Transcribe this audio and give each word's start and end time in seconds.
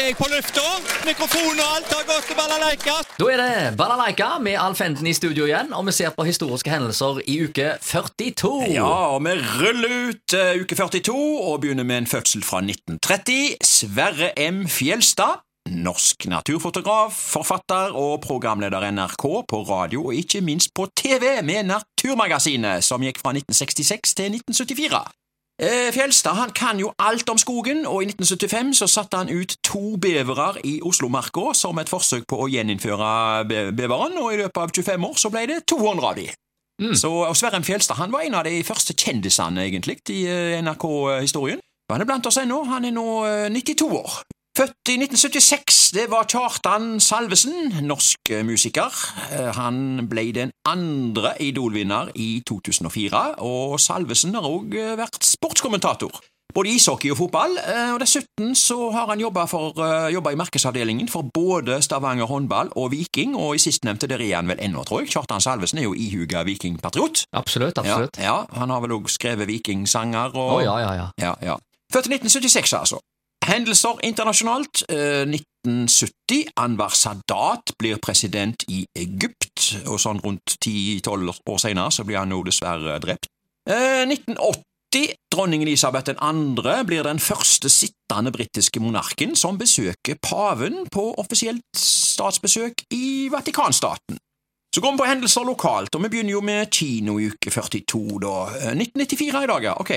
er 0.00 0.10
jeg 0.10 0.16
på 0.18 0.26
lufta. 0.28 0.64
Mikrofon 1.06 1.60
og 1.60 1.68
alt 1.76 1.92
har 1.94 2.04
gått 2.08 2.28
til 2.28 2.36
balalaika. 2.38 2.96
Da 3.16 3.28
er 3.32 3.40
det 3.40 3.76
Balalaika 3.78 4.28
med 4.42 4.58
Alf 4.60 4.82
Enden 4.84 5.08
i 5.08 5.14
studio 5.16 5.46
igjen, 5.48 5.72
og 5.76 5.86
vi 5.88 5.94
ser 5.96 6.12
på 6.16 6.26
historiske 6.26 6.72
hendelser 6.72 7.22
i 7.24 7.38
uke 7.46 7.72
42. 7.80 8.52
Ja, 8.74 8.90
og 9.14 9.24
vi 9.24 9.34
ruller 9.60 9.96
ut 10.10 10.36
uh, 10.36 10.52
uke 10.60 10.76
42 10.78 11.16
og 11.16 11.60
begynner 11.64 11.88
med 11.88 12.04
en 12.04 12.10
fødsel 12.10 12.44
fra 12.44 12.60
1930. 12.64 13.56
Sverre 13.64 14.32
M. 14.36 14.64
Fjelstad. 14.68 15.42
Norsk 15.66 16.28
naturfotograf, 16.30 17.16
forfatter 17.32 17.96
og 17.98 18.20
programleder 18.22 18.86
NRK 18.94 19.24
på 19.50 19.62
radio 19.66 20.04
og 20.06 20.14
ikke 20.14 20.44
minst 20.46 20.70
på 20.76 20.86
TV 20.94 21.40
med 21.42 21.66
Naturmagasinet, 21.72 22.84
som 22.86 23.02
gikk 23.02 23.18
fra 23.18 23.34
1966 23.34 24.14
til 24.14 24.36
1974. 24.38 25.25
Eh, 25.56 25.88
Fjelstad 25.92 26.36
han 26.36 26.50
kan 26.52 26.78
jo 26.78 26.90
alt 27.00 27.28
om 27.32 27.38
skogen, 27.40 27.86
og 27.88 28.02
i 28.02 28.06
1975 28.10 28.74
så 28.76 28.86
satte 28.86 29.16
han 29.16 29.30
ut 29.32 29.56
to 29.64 29.96
bevere 29.96 30.50
i 30.68 30.80
Oslomarka 30.84 31.54
som 31.56 31.78
et 31.80 31.88
forsøk 31.88 32.26
på 32.28 32.42
å 32.44 32.48
gjeninnføre 32.52 33.44
be 33.48 33.62
beveren, 33.72 34.18
og 34.20 34.34
i 34.34 34.42
løpet 34.42 34.60
av 34.60 34.74
25 34.74 35.06
år 35.08 35.16
så 35.22 35.32
ble 35.32 35.46
det 35.48 35.62
200 35.64 36.10
av 36.10 36.20
de. 36.20 36.26
Så, 36.92 37.08
og 37.08 37.32
Sverre 37.36 37.62
Fjelstad 37.64 37.96
han 37.96 38.12
var 38.12 38.26
en 38.26 38.36
av 38.36 38.44
de 38.44 38.58
første 38.68 38.92
kjendisene 38.92 39.64
egentlig 39.64 40.02
i 40.12 40.26
eh, 40.28 40.58
NRK-historien. 40.60 41.62
Han 41.88 42.02
er 42.02 42.08
blant 42.08 42.26
oss 42.28 42.36
ennå, 42.42 42.60
han 42.68 42.84
er 42.84 42.92
nå 42.92 43.06
eh, 43.24 43.48
92 43.48 43.88
år. 43.96 44.18
Født 44.56 44.88
i 44.88 44.94
1976, 44.96 45.90
det 45.92 46.06
var 46.08 46.24
Kjartan 46.32 46.94
Salvesen, 47.04 47.74
norsk 47.84 48.30
eh, 48.32 48.44
musiker. 48.46 48.88
Eh, 49.28 49.50
Han 49.52 50.06
ble 50.08 50.30
den 50.32 50.52
andre 50.64 51.34
Idol-vinner 51.44 52.08
i 52.16 52.40
2004, 52.48 53.20
og 53.44 53.74
Salvesen 53.76 54.32
har 54.32 54.46
òg 54.48 54.72
vært 54.96 55.18
sportskommentator. 55.28 56.22
Både 56.56 56.70
ishockey 56.72 57.10
og 57.12 57.18
fotball, 57.18 57.58
eh, 57.60 57.90
og 57.92 58.00
dessuten 58.00 58.54
så 58.56 58.78
har 58.94 59.10
han 59.10 59.20
jobba 59.20 59.44
i 60.32 60.38
markedsavdelingen 60.40 61.10
for 61.12 61.28
både 61.36 61.82
Stavanger 61.84 62.24
håndball 62.30 62.70
og 62.80 62.94
Viking, 62.94 63.34
og 63.36 63.58
i 63.58 63.60
sistnevnte 63.60 64.08
der 64.08 64.24
er 64.24 64.38
han 64.38 64.48
vel 64.48 64.62
ennå, 64.64 64.86
tror 64.88 65.02
jeg. 65.02 65.10
Kjartan 65.18 65.44
Salvesen 65.44 65.82
er 65.82 65.90
jo 65.90 65.92
ihuga 65.92 66.46
vikingpatriot. 66.48 67.26
Absolutt, 67.36 67.76
absolutt. 67.84 68.16
Ja, 68.16 68.38
ja, 68.48 68.56
han 68.56 68.72
har 68.72 68.80
vel 68.86 68.96
òg 68.96 69.12
skrevet 69.12 69.52
vikingsanger 69.52 70.32
og 70.32 70.62
Å, 70.62 70.64
ja, 70.64 70.78
ja, 70.80 70.96
ja. 71.02 71.10
ja, 71.20 71.34
ja. 71.50 71.58
Født 71.92 72.08
i 72.08 72.16
1976, 72.16 72.72
altså. 72.80 73.02
Hendelser 73.46 73.94
internasjonalt. 74.02 74.82
Eh, 74.88 75.22
1970. 75.26 76.48
Anwar 76.56 76.90
Sadat 76.90 77.76
blir 77.78 77.98
president 78.02 78.64
i 78.68 78.84
Egypt, 78.98 79.76
og 79.86 80.00
sånn 80.02 80.18
rundt 80.24 80.56
10-12 80.58 81.30
år 81.46 81.60
senere 81.62 81.94
så 81.94 82.04
blir 82.06 82.18
han 82.22 82.34
jo 82.34 82.42
dessverre 82.46 82.98
drept. 83.02 83.30
Eh, 83.68 84.02
1980. 84.06 85.14
Dronning 85.30 85.62
Elisabeth 85.62 86.14
2. 86.18 86.84
blir 86.88 87.04
den 87.04 87.18
første 87.18 87.68
sittende 87.68 88.32
britiske 88.32 88.80
monarken 88.80 89.36
som 89.36 89.58
besøker 89.58 90.16
paven 90.22 90.86
på 90.90 91.10
offisielt 91.20 91.66
statsbesøk 91.76 92.86
i 92.94 93.28
Vatikanstaten. 93.30 94.18
Så 94.74 94.80
går 94.80 94.92
vi 94.92 94.98
på 94.98 95.08
hendelser 95.08 95.44
lokalt, 95.44 95.94
og 95.94 96.02
vi 96.02 96.08
begynner 96.08 96.34
jo 96.34 96.40
med 96.40 96.70
kino 96.70 97.18
i 97.18 97.30
uke 97.30 97.50
42, 97.50 98.18
da. 98.22 98.36
Eh, 98.58 98.74
1994 98.74 99.44
i 99.44 99.50
dag, 99.54 99.70
ja. 99.70 99.78
Ok. 99.80 99.92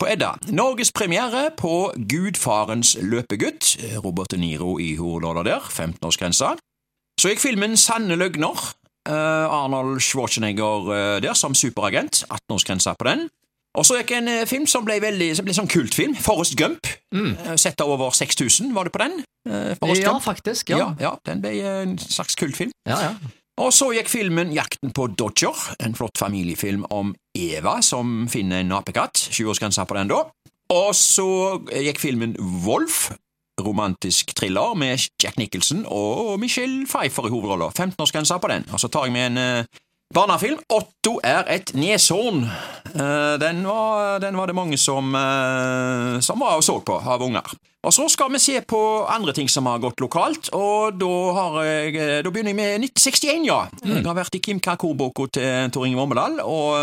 På 0.00 0.08
Edda. 0.08 0.32
Norgespremiere 0.50 1.50
på 1.56 1.92
Gudfarens 2.08 2.96
løpegutt. 3.02 3.76
Robert 4.04 4.30
De 4.32 4.38
Niro 4.40 4.78
i 4.80 4.94
hovedrolla 4.98 5.44
der. 5.46 5.60
15-årsgrensa. 5.68 6.54
Så 7.20 7.30
gikk 7.30 7.42
filmen 7.44 7.76
Sanne 7.78 8.16
løgner. 8.18 8.56
Eh, 9.08 9.12
Arnold 9.52 10.00
Schwarzenegger 10.02 10.88
eh, 10.94 11.20
der 11.22 11.34
som 11.38 11.54
superagent. 11.54 12.24
18-årsgrensa 12.30 12.94
på 12.98 13.06
den. 13.10 13.28
Og 13.78 13.86
så 13.88 14.00
gikk 14.00 14.10
en 14.18 14.28
eh, 14.28 14.42
film 14.48 14.66
som 14.68 14.84
ble 14.88 14.98
veldig 15.02 15.30
som 15.38 15.46
ble 15.46 15.54
sånn 15.56 15.70
kultfilm. 15.70 16.16
Forrest 16.24 16.56
Gump. 16.58 16.88
Eh, 17.14 17.54
Sett 17.60 17.80
av 17.84 17.92
over 17.94 18.10
6000, 18.16 18.72
var 18.76 18.88
det 18.88 18.94
på 18.96 19.04
den? 19.04 19.20
Forrest 19.78 20.02
Ja, 20.02 20.12
Gump. 20.16 20.24
faktisk. 20.26 20.70
Ja, 20.74 20.78
Ja. 20.78 20.90
ja, 21.00 21.12
den 21.28 21.40
ble 21.44 21.54
en 21.82 21.94
slags 21.98 22.34
kultfilm. 22.38 22.72
Ja, 22.88 22.98
ja. 23.10 23.14
Og 23.60 23.68
så 23.74 23.90
gikk 23.92 24.08
filmen 24.08 24.52
Jakten 24.56 24.94
på 24.96 25.10
Dodger, 25.12 25.58
en 25.84 25.96
flott 25.96 26.16
familiefilm 26.16 26.86
om 26.90 27.12
Eva 27.36 27.80
som 27.84 28.24
finner 28.32 28.62
en 28.62 28.72
apekatt. 28.72 29.28
20-årsgrensa 29.28 29.84
på 29.84 29.98
den 29.98 30.08
da. 30.08 30.22
Og 30.72 30.94
så 30.96 31.28
gikk 31.68 32.00
filmen 32.00 32.32
Wolf, 32.64 33.10
romantisk 33.60 34.32
thriller 34.38 34.72
med 34.78 35.04
Jack 35.20 35.36
Nicholson 35.36 35.84
og 35.84 36.38
Michelle 36.40 36.86
Pfeiffer 36.88 37.28
i 37.28 37.34
hovedrollen. 37.34 37.74
15-årsgrensa 37.76 38.40
på 38.40 38.48
den. 38.54 38.64
Og 38.72 38.80
så 38.80 38.88
tar 38.88 39.10
jeg 39.10 39.16
med 39.18 39.34
en 39.34 39.42
eh, 39.42 39.82
barnefilm. 40.12 40.60
Otto 40.72 41.18
er 41.24 41.48
et 41.52 41.72
neshorn. 41.78 42.44
Eh, 42.92 43.34
den, 43.40 43.62
var, 43.66 44.18
den 44.22 44.36
var 44.36 44.50
det 44.50 44.56
mange 44.56 44.78
som, 44.80 45.14
eh, 45.16 46.20
som 46.20 46.42
var 46.42 46.58
og 46.60 46.64
så 46.64 46.78
på 46.84 46.98
av 47.00 47.24
unger. 47.24 47.54
Og 47.82 47.94
så 47.94 48.06
skal 48.12 48.30
vi 48.30 48.38
se 48.38 48.60
på 48.68 48.80
andre 49.10 49.34
ting 49.34 49.48
som 49.50 49.66
har 49.66 49.80
gått 49.82 50.00
lokalt, 50.04 50.52
og 50.54 51.00
da, 51.00 51.10
har 51.38 51.58
jeg, 51.66 51.96
eh, 51.96 52.20
da 52.22 52.30
begynner 52.30 52.52
jeg 52.52 52.60
med 52.60 52.86
1961, 52.86 53.48
ja. 53.48 53.64
Jeg 53.82 54.06
har 54.06 54.18
vært 54.20 54.38
i 54.38 54.42
Kim 54.44 54.62
Kakor-boka 54.62 55.26
til 55.34 55.74
Tor 55.74 55.88
Inge 55.88 55.98
Vommedal, 55.98 56.38
og 56.44 56.78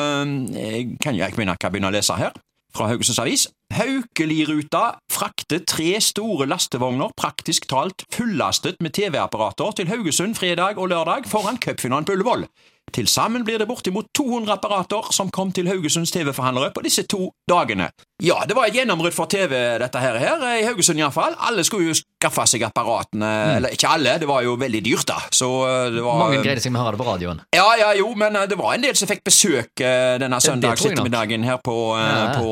jeg 0.57 0.99
kan 0.99 1.15
jo 1.15 1.23
ikke 1.23 1.71
begynne 1.71 1.91
å 1.91 1.95
lese 1.95 2.19
her 2.19 2.35
fra 2.75 2.89
Haugesunds 2.89 3.21
Avis. 3.21 3.47
Haukeliruta 3.73 4.99
frakter 5.11 5.61
tre 5.67 5.93
store 6.01 6.47
lastevogner 6.49 7.13
praktisk 7.17 7.67
talt 7.69 8.05
fullastet 8.13 8.79
med 8.83 8.93
TV-apparater 8.97 9.77
til 9.77 9.89
Haugesund 9.91 10.37
fredag 10.37 10.81
og 10.81 10.91
lørdag 10.93 11.29
foran 11.29 11.59
cupfinalen 11.61 12.07
på 12.07 12.17
Ullevål. 12.17 12.47
Til 12.93 13.07
sammen 13.07 13.45
blir 13.45 13.59
det 13.61 13.67
bortimot 13.69 14.09
200 14.17 14.55
apparater 14.57 15.11
som 15.15 15.29
kom 15.33 15.51
til 15.55 15.69
Haugesunds 15.69 16.11
TV-forhandlere 16.15 16.73
på 16.75 16.83
disse 16.85 17.05
to 17.09 17.29
dagene. 17.49 17.89
Ja, 18.23 18.41
det 18.47 18.57
var 18.57 18.69
et 18.69 18.77
gjennombrudd 18.79 19.15
for 19.15 19.29
TV, 19.31 19.53
dette 19.81 20.01
her, 20.01 20.17
her 20.19 20.45
i 20.57 20.65
Haugesund 20.67 20.99
iallfall. 20.99 21.37
Alle 21.49 21.63
skulle 21.67 21.91
jo 21.91 21.97
skaffe 22.19 22.43
seg 22.51 22.63
apparatene, 22.67 23.27
eller 23.55 23.71
ikke 23.71 23.87
alle, 23.95 24.17
det 24.19 24.27
var 24.27 24.43
jo 24.43 24.57
veldig 24.59 24.81
dyrt, 24.83 25.05
da. 25.07 25.19
Så 25.31 25.47
eh, 25.63 25.85
det 25.95 26.01
var 26.03 26.17
Mange 26.19 26.41
greide 26.43 26.59
seg 26.59 26.73
med 26.75 26.81
å 26.81 26.87
høre 26.89 26.97
det 26.97 26.99
på 26.99 27.07
radioen. 27.07 27.39
ja, 27.55 27.67
ja, 27.79 27.93
jo, 27.95 28.09
men 28.19 28.35
eh, 28.35 28.47
det 28.51 28.57
var 28.59 28.73
en 28.75 28.83
del 28.83 28.95
som 28.99 29.07
fikk 29.07 29.21
besøk 29.23 29.79
eh, 29.85 30.17
denne 30.19 30.39
søndagsettermiddagen 30.43 31.45
her 31.47 31.61
på, 31.63 31.75
Ja, 31.95 32.33
på, 32.35 32.49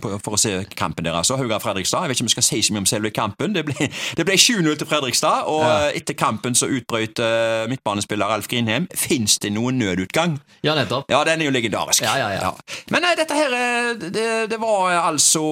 på, 0.00 0.12
for 0.24 0.36
å 0.36 0.40
se 0.40 0.54
kampen 0.78 1.04
deres. 1.04 1.28
Hauga-Fredrikstad. 1.36 2.06
Jeg 2.06 2.12
vet 2.14 2.16
ikke 2.16 2.24
om 2.24 2.30
vi 2.30 2.34
skal 2.36 2.46
si 2.48 2.62
så 2.64 2.72
mye 2.72 2.84
om 2.84 2.88
selve 2.88 3.10
kampen. 3.14 3.52
Det 3.56 3.64
ble, 3.68 3.90
det 4.16 4.24
ble 4.28 4.38
7-0 4.40 4.78
til 4.80 4.88
Fredrikstad, 4.88 5.44
og 5.52 5.64
Ja. 5.66 5.76
etter 5.98 6.16
kampen 6.16 6.54
så 6.56 6.68
utbrøt 6.70 7.20
midtbanespiller 7.68 8.30
Alf 8.36 8.46
Grinheim 8.48 8.86
Fins 8.96 9.36
det 9.42 9.50
noen 9.52 9.78
nødutgang? 9.80 10.36
Ja, 10.64 10.74
nettopp. 10.78 11.10
Ja, 11.12 11.20
den 11.28 11.42
er 11.42 11.48
jo 11.50 11.52
legendarisk. 11.54 12.04
Ja, 12.06 12.16
ja, 12.20 12.28
ja. 12.38 12.52
Men 12.92 13.02
nei, 13.04 13.12
dette 13.18 13.36
her, 13.36 13.52
det, 14.00 14.26
det 14.50 14.58
var 14.62 14.94
altså 15.10 15.42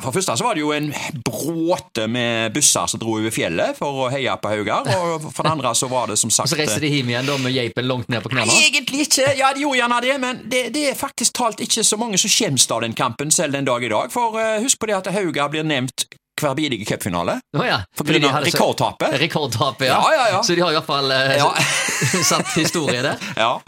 For 0.00 0.08
det 0.10 0.16
første 0.20 0.36
så 0.40 0.46
var 0.46 0.56
det 0.56 0.62
jo 0.64 0.72
en 0.76 0.88
bråte 1.26 2.06
med 2.10 2.53
busser 2.54 2.88
som 2.90 3.02
dro 3.02 3.16
over 3.18 3.34
fjellet 3.34 3.78
for 3.78 4.04
å 4.04 4.08
heie 4.12 4.34
på 4.40 4.52
Haugar, 4.54 4.88
og 4.94 5.28
for 5.28 5.46
det 5.46 5.52
andre 5.54 5.74
så 5.76 5.88
var 5.90 6.10
det 6.12 6.18
som 6.20 6.32
sagt 6.32 6.48
Og 6.48 6.54
så 6.54 6.60
reiste 6.62 6.80
de 6.82 6.90
hjem 6.92 7.12
igjen 7.12 7.28
da 7.28 7.38
med 7.42 7.54
geipen 7.54 7.88
langt 7.90 8.10
ned 8.12 8.24
på 8.24 8.32
knærne. 8.32 8.58
Egentlig 8.64 9.06
ikke. 9.08 9.30
Ja, 9.38 9.52
de 9.54 9.64
gjorde 9.64 9.80
gjerne 9.82 10.02
det, 10.04 10.18
men 10.22 10.42
det, 10.50 10.66
det 10.74 10.88
er 10.90 10.98
faktisk 10.98 11.36
talt 11.38 11.62
ikke 11.64 11.84
så 11.86 12.00
mange 12.00 12.20
som 12.20 12.32
skjemmes 12.32 12.66
av 12.70 12.84
den 12.86 12.96
kampen 12.96 13.32
selv 13.34 13.56
den 13.58 13.68
dag 13.68 13.84
i 13.84 13.92
dag. 13.92 14.12
For 14.14 14.38
uh, 14.38 14.60
husk 14.64 14.80
på 14.80 14.90
det 14.90 15.00
at 15.02 15.10
Haugar 15.14 15.50
blir 15.52 15.66
nevnt 15.66 16.06
hver 16.40 16.54
bidige 16.54 16.84
cupfinale. 16.84 17.38
Oh, 17.56 17.66
ja. 17.66 17.80
For 17.96 18.06
grunn 18.06 18.24
av 18.26 18.42
rekordtapet. 18.44 19.14
Rekordtapet, 19.20 19.86
ja. 19.86 19.98
Ja, 20.12 20.28
ja. 20.32 20.42
Så 20.42 20.54
de 20.54 20.64
har 20.64 20.72
i 20.72 20.78
hvert 20.78 20.88
fall 20.88 21.10
eh, 21.14 21.36
Ja. 21.38 21.50
satt 22.30 22.50
historie 22.58 23.02
der. 23.02 23.22
Ja. 23.44 23.60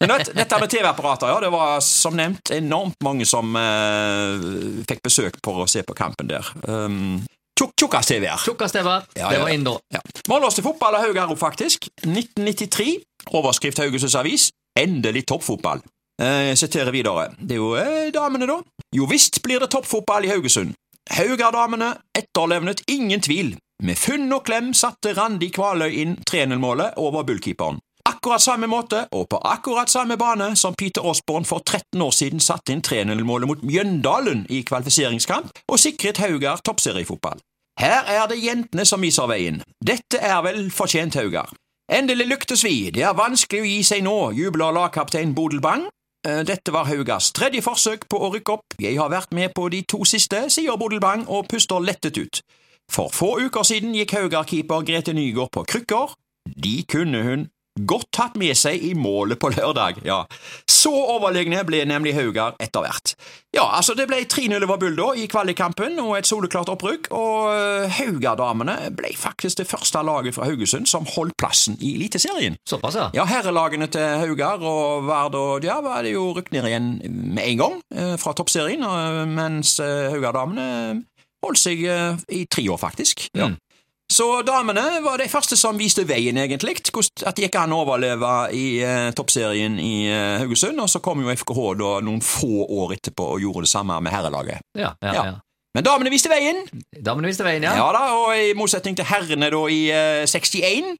Men 0.00 0.14
vet, 0.16 0.32
dette 0.36 0.58
med 0.60 0.70
TV-apparater, 0.70 1.28
ja, 1.28 1.40
det 1.40 1.50
var 1.52 1.80
som 1.84 2.16
nevnt 2.16 2.50
enormt 2.54 3.00
mange 3.04 3.26
som 3.28 3.54
eh, 3.56 4.48
fikk 4.88 5.04
besøk 5.04 5.38
for 5.44 5.64
å 5.64 5.68
se 5.70 5.84
på 5.86 5.96
kampen 5.96 6.30
der. 6.30 6.48
Um, 6.64 7.24
Tjukk- 7.60 7.74
Tjukkas-TV-er. 7.80 8.38
Tjukkastever. 8.44 9.04
Ja, 9.16 9.28
Det 9.30 9.38
var 9.40 9.48
inn 9.54 9.64
da. 9.64 9.76
Ja. 9.94 10.00
Mållås 10.28 10.54
til 10.58 10.64
fotball 10.64 10.94
av 10.98 11.04
Haugaro, 11.06 11.36
faktisk. 11.38 11.88
1993. 12.02 12.98
Overskrift 13.32 13.78
Haugesunds 13.78 14.14
Avis. 14.18 14.50
Endelig 14.78 15.26
toppfotball. 15.26 15.80
Eh, 16.20 16.48
Jeg 16.50 16.58
siterer 16.58 16.90
videre. 16.92 17.28
Det 17.38 17.52
er 17.52 17.60
jo 17.62 17.74
eh, 17.76 18.10
damene, 18.14 18.46
da. 18.46 18.60
Jo 18.94 19.06
visst 19.06 19.40
blir 19.42 19.60
det 19.60 19.70
toppfotball 19.70 20.24
i 20.24 20.28
Haugesund. 20.28 20.74
Haugar-damene 21.10 21.92
etterlevnet 22.16 22.82
ingen 22.88 23.20
tvil. 23.20 23.56
Med 23.82 23.98
funn 23.98 24.32
og 24.32 24.44
klem 24.46 24.72
satte 24.74 25.12
Randi 25.16 25.50
Kvaløy 25.50 25.90
inn 26.02 26.16
3-0-målet 26.30 26.94
over 26.96 27.24
bullkeeperen. 27.28 27.78
Akkurat 28.24 28.42
samme 28.42 28.66
måte 28.66 29.02
og 29.12 29.26
på 29.28 29.38
akkurat 29.44 29.90
samme 29.92 30.16
bane 30.16 30.46
som 30.56 30.72
Peter 30.74 31.04
Osborne 31.04 31.44
for 31.44 31.60
13 31.60 32.00
år 32.02 32.12
siden 32.16 32.40
satte 32.40 32.72
inn 32.72 32.80
3-0-målet 32.80 33.50
mot 33.50 33.60
Mjøndalen 33.68 34.46
i 34.48 34.62
kvalifiseringskamp 34.64 35.50
og 35.68 35.82
sikret 35.82 36.22
Haugar 36.22 36.62
toppseriefotball. 36.64 37.42
Her 37.76 38.08
er 38.08 38.24
det 38.32 38.40
jentene 38.40 38.88
som 38.88 39.04
viser 39.04 39.28
veien. 39.28 39.60
Dette 39.76 40.22
er 40.24 40.40
vel 40.46 40.70
fortjent 40.72 41.20
Haugar. 41.20 41.52
Endelig 41.92 42.30
lyktes 42.30 42.64
vi, 42.64 42.88
det 42.96 43.04
er 43.04 43.12
vanskelig 43.12 43.60
å 43.60 43.68
gi 43.68 43.78
seg 43.92 44.06
nå, 44.08 44.16
jubler 44.40 44.72
lagkaptein 44.72 45.36
Bodil 45.36 45.60
Bang. 45.60 45.84
Eh, 46.24 46.40
Dette 46.48 46.72
var 46.72 46.88
Haugars 46.88 47.28
tredje 47.36 47.60
forsøk 47.60 48.08
på 48.08 48.24
å 48.24 48.32
rykke 48.32 48.56
opp. 48.56 48.80
Jeg 48.80 48.96
har 48.96 49.12
vært 49.12 49.36
med 49.36 49.52
på 49.52 49.68
de 49.68 49.84
to 49.84 50.00
siste, 50.08 50.46
sier 50.48 50.80
Bodil 50.80 51.04
Bang 51.04 51.28
og 51.28 51.44
puster 51.52 51.76
lettet 51.76 52.16
ut. 52.16 52.40
For 52.88 53.12
få 53.12 53.34
uker 53.44 53.68
siden 53.68 53.92
gikk 53.92 54.16
Haugar-keeper 54.16 54.88
Grete 54.88 55.12
Nygaard 55.12 55.52
på 55.52 55.68
krykker. 55.68 56.16
De 56.44 56.78
kunne 56.88 57.20
hun 57.28 57.50
godt 57.80 58.10
tatt 58.14 58.36
med 58.38 58.54
seg 58.58 58.82
i 58.82 58.92
målet 58.94 59.40
på 59.42 59.50
lørdag. 59.54 60.02
Ja. 60.06 60.22
Så 60.70 60.92
overlegne 60.92 61.64
ble 61.66 61.82
nemlig 61.88 62.14
Haugar 62.16 62.54
etter 62.62 62.84
hvert. 62.84 63.14
Ja, 63.54 63.68
altså 63.76 63.94
Det 63.94 64.08
ble 64.10 64.24
3-0 64.26 64.62
over 64.66 64.78
Bull 64.82 64.96
da 64.98 65.12
i 65.18 65.26
kvalikkampen 65.30 65.98
og 66.02 66.16
et 66.18 66.28
soleklart 66.28 66.70
opprykk, 66.72 67.10
og 67.14 67.50
Haugardamene 67.94 68.14
Haugar-damene 68.34 68.90
ble 68.96 69.12
faktisk 69.18 69.60
det 69.60 69.68
første 69.68 70.02
laget 70.04 70.36
fra 70.36 70.48
Haugesund 70.48 70.88
som 70.90 71.06
holdt 71.14 71.36
plassen 71.40 71.78
i 71.80 71.94
Eliteserien. 71.98 72.58
Såpass, 72.68 72.98
ja. 72.98 73.08
Ja, 73.14 73.26
Herrelagene 73.28 73.88
til 73.92 74.22
Haugar 74.22 74.62
og 74.62 75.06
Vard 75.08 75.38
og 75.38 75.64
ja, 75.64 75.80
var 75.84 76.02
det 76.06 76.14
jo 76.14 76.32
rykket 76.36 76.54
ned 76.56 76.68
igjen 76.70 76.90
med 77.34 77.44
en 77.44 77.60
gang 77.62 77.80
eh, 77.94 78.14
fra 78.20 78.34
toppserien, 78.36 78.84
mens 79.34 79.78
Haugardamene 79.80 80.14
Haugar-damene 80.14 81.02
holdt 81.44 81.60
seg 81.60 81.84
eh, 81.88 82.24
i 82.32 82.44
tre 82.50 82.64
år, 82.72 82.80
faktisk. 82.80 83.28
Ja. 83.36 83.50
Mm. 83.52 83.60
Så 84.12 84.42
damene 84.46 85.00
var 85.02 85.18
de 85.18 85.26
første 85.32 85.56
som 85.56 85.78
viste 85.80 86.04
veien, 86.06 86.36
egentlig, 86.38 86.76
at 87.24 87.36
det 87.36 87.46
gikk 87.46 87.56
an 87.58 87.72
å 87.72 87.80
overleve 87.82 88.32
i 88.54 88.66
eh, 88.84 89.08
toppserien 89.16 89.78
i 89.80 89.94
eh, 90.12 90.42
Haugesund, 90.42 90.78
og 90.82 90.90
så 90.92 91.00
kom 91.02 91.24
jo 91.24 91.32
FKH 91.32 91.64
da 91.80 91.94
noen 92.04 92.20
få 92.22 92.66
år 92.68 92.94
etterpå 92.98 93.30
og 93.34 93.42
gjorde 93.42 93.64
det 93.64 93.72
samme 93.72 93.96
med 94.04 94.14
herrelaget. 94.14 94.62
Ja, 94.78 94.94
ja, 95.02 95.16
Ja. 95.16 95.34
Men 95.74 95.82
damene 95.82 96.10
viste 96.12 96.30
veien, 96.30 96.60
Damene 97.02 97.26
viste 97.26 97.42
veien, 97.42 97.64
ja. 97.66 97.72
ja 97.74 97.86
da, 97.96 98.04
og 98.14 98.28
i 98.38 98.52
motsetning 98.54 98.94
til 98.94 99.08
herrene 99.08 99.48
da 99.50 99.62
i 99.66 99.80
eh, 99.90 100.20
61, 100.30 100.92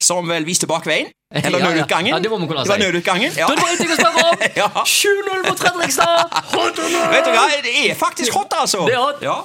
som 0.00 0.28
vel 0.30 0.46
viste 0.46 0.68
bakveien, 0.70 1.10
eller 1.34 1.64
nødutgangen. 1.64 2.12
Ja, 2.14 2.20
det 2.22 2.30
må 2.30 2.38
man 2.38 2.46
kunne 2.46 2.62
Det 2.62 2.70
var 2.70 2.78
si. 2.78 2.84
nødutgangen, 2.86 3.34
ja. 3.34 3.48
Da 3.48 3.56
er 3.56 3.58
det 3.58 3.64
bare 3.64 3.74
en 3.74 3.96
å 3.96 3.98
spørre 3.98 4.28
om! 4.28 4.46
Ja. 4.60 4.68
7-0 4.86 5.42
mot 5.48 5.64
Fredrikstad! 5.64 6.38
Hot? 6.54 6.78
Vet 7.16 7.26
du 7.26 7.32
hva, 7.34 7.44
det 7.66 7.74
er 7.82 7.98
faktisk 7.98 8.38
hot, 8.38 8.54
altså. 8.60 8.84
Det 8.86 8.94
er 8.94 9.02
hot. 9.02 9.26
Ja. 9.26 9.36